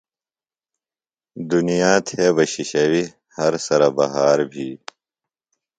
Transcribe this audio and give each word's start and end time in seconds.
دُنیا 1.51 1.93
تھےۡ 2.05 2.31
بہ 2.35 2.43
شِشویۡ، 2.51 3.09
ہر 3.37 3.53
سرہ 3.65 3.89
بہار 3.97 4.39
بھی 4.51 4.67